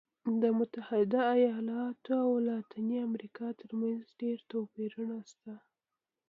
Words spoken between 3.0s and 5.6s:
امریکا ترمنځ ډېر توپیرونه شته.